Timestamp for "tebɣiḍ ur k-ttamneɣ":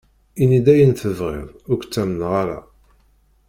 0.93-2.31